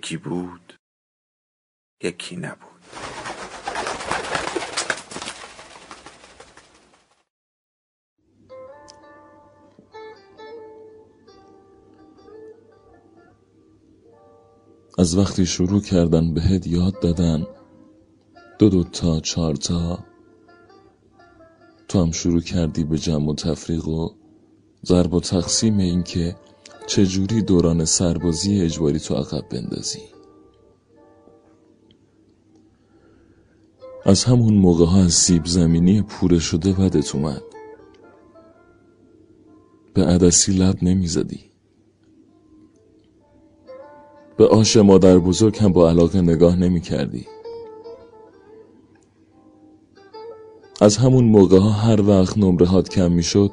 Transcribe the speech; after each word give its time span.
یکی 0.00 0.16
بود 0.16 0.74
یکی 2.02 2.36
نبود. 2.36 2.70
از 14.98 15.18
وقتی 15.18 15.46
شروع 15.46 15.80
کردن 15.80 16.34
بهت 16.34 16.66
یاد 16.66 17.00
دادن 17.00 17.46
دو 18.58 18.68
دو 18.68 18.84
تا 18.84 19.20
چهار 19.20 19.54
تا 19.54 20.04
تو 21.88 22.02
هم 22.02 22.10
شروع 22.10 22.40
کردی 22.40 22.84
به 22.84 22.98
جمع 22.98 23.30
و 23.30 23.34
تفریق 23.34 23.88
و 23.88 24.08
ضرب 24.84 25.14
و 25.14 25.20
تقسیم 25.20 25.78
این 25.78 26.02
که 26.02 26.36
چجوری 26.90 27.42
دوران 27.42 27.84
سربازی 27.84 28.60
اجباری 28.60 28.98
تو 28.98 29.14
عقب 29.14 29.48
بندازی؟ 29.48 30.02
از 34.04 34.24
همون 34.24 34.54
موقع 34.54 34.84
ها 34.84 35.04
از 35.04 35.12
سیب 35.12 35.46
زمینی 35.46 36.02
پوره 36.02 36.38
شده 36.38 36.72
بدت 36.72 37.14
اومد. 37.14 37.42
به 39.94 40.04
عدسی 40.04 40.52
لب 40.52 40.82
نمی‌زدی. 40.82 41.40
به 44.36 44.46
آش 44.46 44.76
مادر 44.76 45.18
بزرگ 45.18 45.58
هم 45.58 45.72
با 45.72 45.90
علاقه 45.90 46.20
نگاه 46.20 46.56
نمی 46.56 46.80
کردی. 46.80 47.26
از 50.80 50.96
همون 50.96 51.24
موقع 51.24 51.58
ها 51.58 51.70
هر 51.70 52.00
وقت 52.08 52.38
نمره 52.38 52.66
هات 52.66 52.88
کم 52.88 53.12
می 53.12 53.22
شد 53.22 53.50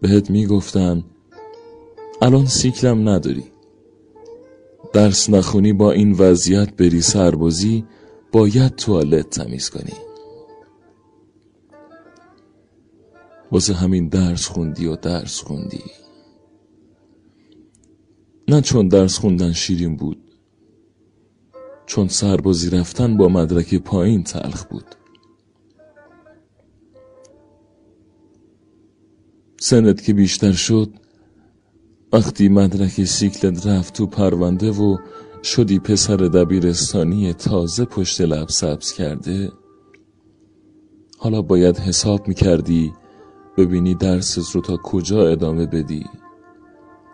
بهت 0.00 0.30
می 0.30 0.46
گفتن 0.46 1.04
الان 2.22 2.46
سیکلم 2.46 3.08
نداری. 3.08 3.44
درس 4.92 5.30
نخونی 5.30 5.72
با 5.72 5.92
این 5.92 6.12
وضعیت 6.12 6.76
بری 6.76 7.00
سربازی 7.00 7.84
باید 8.32 8.76
توالت 8.76 9.30
تمیز 9.30 9.70
کنی. 9.70 9.92
واسه 13.52 13.74
همین 13.74 14.08
درس 14.08 14.46
خوندی 14.46 14.86
و 14.86 14.96
درس 14.96 15.40
خوندی. 15.40 15.84
نه 18.48 18.60
چون 18.60 18.88
درس 18.88 19.18
خوندن 19.18 19.52
شیرین 19.52 19.96
بود 19.96 20.18
چون 21.86 22.08
سربازی 22.08 22.70
رفتن 22.70 23.16
با 23.16 23.28
مدرک 23.28 23.74
پایین 23.74 24.24
تلخ 24.24 24.64
بود. 24.64 24.84
سنت 29.60 30.02
که 30.02 30.12
بیشتر 30.12 30.52
شد 30.52 30.92
وقتی 32.12 32.48
مدرک 32.48 33.04
سیکلت 33.04 33.66
رفت 33.66 33.94
تو 33.94 34.06
پرونده 34.06 34.70
و 34.70 34.96
شدی 35.42 35.78
پسر 35.78 36.16
دبیرستانی 36.16 37.32
تازه 37.32 37.84
پشت 37.84 38.20
لب 38.20 38.48
سبز 38.48 38.92
کرده 38.92 39.52
حالا 41.18 41.42
باید 41.42 41.78
حساب 41.78 42.28
می‌کردی 42.28 42.92
ببینی 43.56 43.94
درست 43.94 44.54
رو 44.54 44.60
تا 44.60 44.76
کجا 44.76 45.28
ادامه 45.28 45.66
بدی 45.66 46.06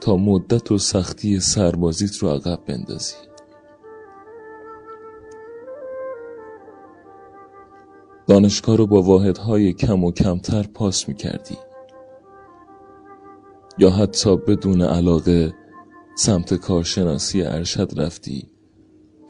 تا 0.01 0.17
مدت 0.17 0.73
و 0.73 0.79
سختی 0.79 1.41
سربازیت 1.41 2.17
رو 2.17 2.29
عقب 2.29 2.61
بندازی. 2.67 3.15
دانشگاه 8.27 8.77
رو 8.77 8.87
با 8.87 9.03
واحدهای 9.03 9.73
کم 9.73 10.05
و 10.05 10.13
کمتر 10.13 10.63
پاس 10.63 11.09
می‌کردی. 11.09 11.57
یا 13.79 13.91
حتی 13.91 14.37
بدون 14.37 14.83
علاقه 14.83 15.55
سمت 16.17 16.55
کارشناسی 16.55 17.43
ارشد 17.43 18.01
رفتی 18.01 18.49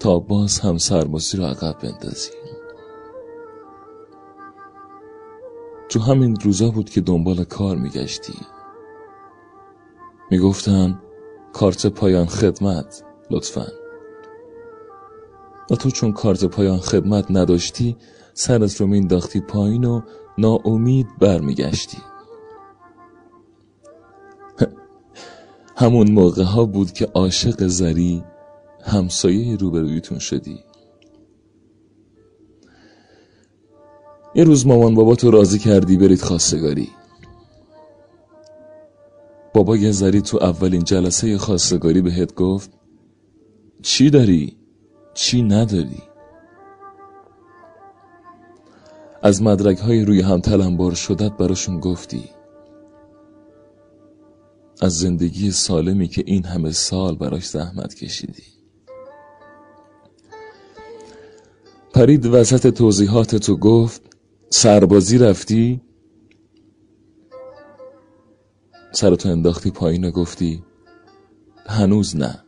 تا 0.01 0.19
باز 0.19 0.59
هم 0.59 0.79
سربازی 0.79 1.37
رو 1.37 1.45
عقب 1.45 1.79
بندازی. 1.83 2.31
تو 5.89 6.01
همین 6.01 6.37
روزا 6.43 6.71
بود 6.71 6.91
که 6.91 7.01
دنبال 7.01 7.45
کار 7.45 7.77
میگشتی. 7.77 8.35
می‌گفتن 10.31 11.01
کارت 11.53 11.87
پایان 11.87 12.27
خدمت 12.27 13.05
لطفا. 13.31 13.67
و 15.71 15.75
تو 15.75 15.91
چون 15.91 16.13
کارت 16.13 16.45
پایان 16.45 16.79
خدمت 16.79 17.27
نداشتی 17.31 17.97
سرت 18.35 18.81
رو 18.81 18.87
مینداختی 18.87 19.41
پایین 19.41 19.85
و 19.85 20.01
ناامید 20.39 21.07
برمیگشتی. 21.19 21.99
همون 25.77 26.11
موقع 26.11 26.43
ها 26.43 26.65
بود 26.65 26.93
که 26.93 27.07
عاشق 27.15 27.67
زری 27.67 28.25
همسایه 28.83 29.57
روبرویتون 29.57 30.19
شدی 30.19 30.59
یه 34.35 34.45
روز 34.45 34.67
مامان 34.67 34.95
بابا 34.95 35.15
تو 35.15 35.31
راضی 35.31 35.59
کردی 35.59 35.97
برید 35.97 36.23
خواستگاری 36.23 36.89
بابا 39.55 39.77
یه 39.77 39.93
زری 39.93 40.21
تو 40.21 40.39
اولین 40.43 40.85
جلسه 40.85 41.39
خواستگاری 41.39 42.03
بهت 42.03 42.35
گفت 42.35 42.71
چی 43.83 44.11
داری؟ 44.11 44.57
چی 45.15 45.43
نداری؟ 45.43 46.03
از 49.23 49.43
مدرک 49.43 49.79
های 49.79 50.05
روی 50.05 50.21
هم 50.21 50.41
تلمبار 50.41 50.95
شدت 50.95 51.33
براشون 51.33 51.81
گفتی 51.81 52.25
از 54.85 54.99
زندگی 54.99 55.51
سالمی 55.51 56.09
که 56.09 56.25
این 56.27 56.45
همه 56.45 56.71
سال 56.71 57.17
براش 57.17 57.47
زحمت 57.47 57.95
کشیدی. 57.95 58.43
پرید 61.95 62.27
وسط 62.27 62.75
توضیحات 62.75 63.37
تو 63.37 63.57
گفت 63.57 64.03
سربازی 64.51 65.19
رفتی؟ 65.19 65.81
سرتو 68.93 69.29
انداختی 69.29 69.71
پایین 69.71 70.05
و 70.05 70.11
گفتی 70.11 70.63
هنوز 71.67 72.17
نه. 72.17 72.45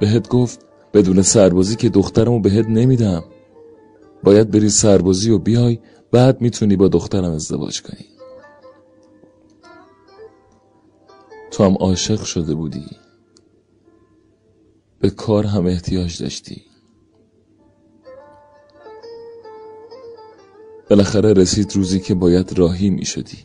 بهت 0.00 0.28
گفت 0.28 0.66
بدون 0.94 1.22
سربازی 1.22 1.76
که 1.76 1.88
دخترمو 1.88 2.40
بهت 2.40 2.66
نمیدم. 2.66 3.24
باید 4.22 4.50
بری 4.50 4.68
سربازی 4.68 5.30
و 5.30 5.38
بیای 5.38 5.78
بعد 6.12 6.40
می‌تونی 6.40 6.76
با 6.76 6.88
دخترم 6.88 7.32
ازدواج 7.32 7.82
کنی. 7.82 8.13
تو 11.54 11.64
هم 11.64 11.74
عاشق 11.74 12.24
شده 12.24 12.54
بودی. 12.54 12.86
به 14.98 15.10
کار 15.10 15.46
هم 15.46 15.66
احتیاج 15.66 16.22
داشتی. 16.22 16.62
بالاخره 20.90 21.32
رسید 21.32 21.76
روزی 21.76 22.00
که 22.00 22.14
باید 22.14 22.58
راهی 22.58 22.90
می 22.90 23.04
شدی. 23.04 23.38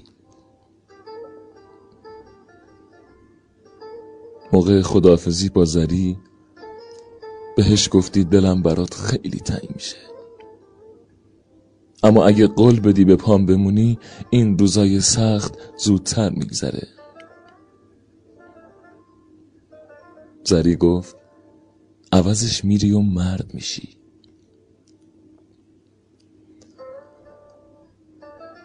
موقع 4.54 4.82
خداحافظی 4.82 5.50
با 5.50 5.66
زری 5.66 6.18
بهش 7.58 7.90
گفتی 7.92 8.24
دلم 8.24 8.62
برات 8.62 8.94
خیلی 8.94 9.40
تنگ 9.40 9.70
میشه. 9.76 9.98
اما 12.04 12.26
اگه 12.26 12.48
قول 12.48 12.80
بدی 12.80 13.06
به 13.06 13.16
پام 13.16 13.46
بمونی 13.46 14.00
این 14.30 14.58
روزای 14.58 15.02
سخت 15.02 15.58
زودتر 15.78 16.30
میگذره. 16.30 16.99
زری 20.50 20.76
گفت 20.76 21.16
عوضش 22.12 22.66
میری 22.66 22.92
و 22.92 23.00
مرد 23.00 23.52
میشی. 23.54 23.90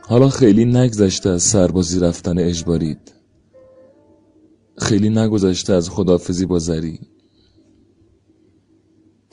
حالا 0.09 0.29
خیلی 0.29 0.65
نگذشته 0.65 1.31
از 1.31 1.43
سربازی 1.43 2.01
رفتن 2.01 2.39
اجبارید. 2.39 3.13
خیلی 4.79 5.11
نگذشته 5.11 5.73
از 5.73 5.91
خدافزی 5.91 6.47
با 6.47 6.59
زری. 6.59 7.01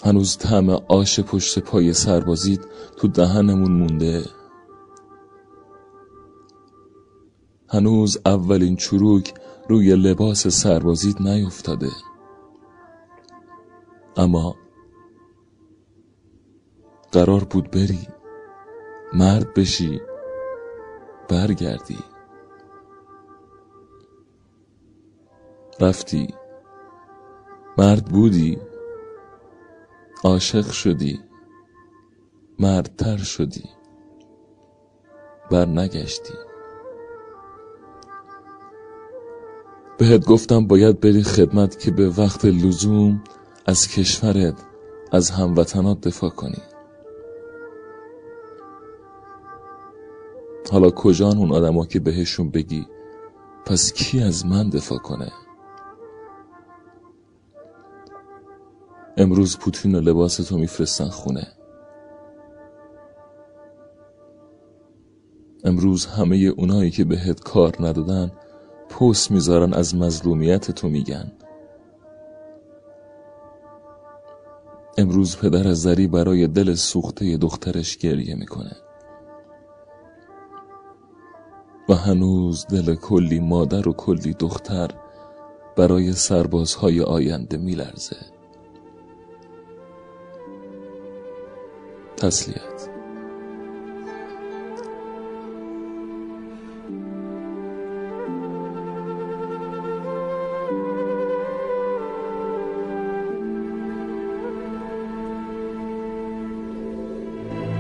هنوز 0.04 0.38
طعم 0.38 0.70
آش 0.70 1.20
پشت 1.20 1.60
پای 1.60 1.94
سربازید 1.94 2.62
تو 2.98 3.08
دهنمون 3.08 3.72
مونده. 3.72 4.24
هنوز 7.70 8.18
اولین 8.26 8.76
چروک 8.76 9.34
روی 9.70 9.96
لباس 9.96 10.48
سربازید 10.48 11.22
نیفتاده. 11.22 12.11
اما 14.18 14.56
قرار 17.12 17.44
بود 17.44 17.72
بری 17.72 18.08
مرد 19.14 19.54
بشی 19.54 20.02
برگردی. 21.30 21.98
رفتی 25.82 26.28
مرد 27.78 28.06
بودی 28.06 28.58
عاشق 30.24 30.72
شدی 30.72 31.20
مردتر 32.60 33.18
شدی 33.18 33.70
بر 35.52 35.66
نگشتی 35.66 36.34
بهت 39.98 40.26
گفتم 40.26 40.68
باید 40.68 41.00
بری 41.00 41.24
خدمت 41.24 41.80
که 41.80 41.92
به 41.92 42.10
وقت 42.10 42.46
لزوم 42.46 43.24
از 43.66 43.88
کشورت 43.88 44.54
از 45.12 45.30
هموطنات 45.30 46.02
دفاع 46.02 46.30
کنی. 46.30 46.62
حالا 50.72 50.90
کجان 50.90 51.38
اون 51.38 51.52
آدما 51.52 51.86
که 51.86 52.00
بهشون 52.00 52.50
بگی 52.50 52.88
پس 53.66 53.94
کی 53.94 54.24
از 54.24 54.46
من 54.46 54.70
دفاع 54.70 54.98
کنه؟ 54.98 55.32
امروز 59.18 59.58
پوتین 59.58 59.96
و 59.96 60.02
لباس 60.02 60.38
تو 60.38 60.58
میفرستن 60.58 61.10
خونه. 61.10 61.48
امروز 65.64 66.06
همه 66.06 66.36
اونایی 66.36 66.92
که 66.92 67.04
بهت 67.04 67.40
کار 67.40 67.76
ندادن 67.80 68.32
پست 68.90 69.32
می‌ذارن 69.32 69.74
از 69.74 69.96
مظلومیت 69.96 70.72
تو 70.72 70.90
میگن. 70.90 71.32
امروز 74.98 75.38
پدر 75.38 75.68
از 75.68 75.82
زری 75.82 76.08
برای 76.08 76.48
دل 76.48 76.76
سوخته 76.76 77.38
دخترش 77.38 77.98
گریه 77.98 78.36
می‌کنه. 78.36 78.76
و 81.90 81.94
هنوز 81.94 82.68
دل 82.68 82.96
کلی 82.96 83.40
مادر 83.40 83.90
و 83.90 83.94
کلی 83.94 84.34
دختر 84.34 84.92
برای 85.78 86.14
سربازهای 86.14 87.02
آینده 87.02 87.58
میلرزه. 87.58 88.18
تسلیت. 92.18 93.01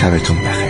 شبتون 0.00 0.36
بخیر. 0.36 0.67